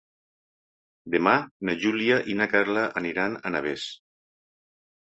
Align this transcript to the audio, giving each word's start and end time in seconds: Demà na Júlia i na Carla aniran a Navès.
Demà 1.17 1.35
na 1.69 1.77
Júlia 1.85 2.19
i 2.33 2.39
na 2.41 2.49
Carla 2.57 2.89
aniran 3.05 3.39
a 3.45 3.57
Navès. 3.59 3.89